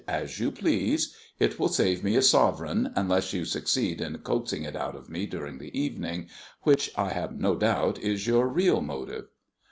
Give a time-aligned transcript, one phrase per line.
[0.07, 1.15] "As you please.
[1.37, 5.27] It will save me a sovereign, unless you succeed in coaxing it out of me
[5.27, 6.27] during the evening,
[6.63, 9.25] which I have no doubt is your real motive."